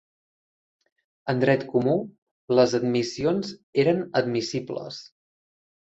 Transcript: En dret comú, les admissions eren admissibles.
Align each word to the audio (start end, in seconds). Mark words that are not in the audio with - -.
En 1.33 1.43
dret 1.43 1.65
comú, 1.75 1.93
les 2.61 2.73
admissions 2.79 3.55
eren 3.85 4.03
admissibles. 4.23 4.99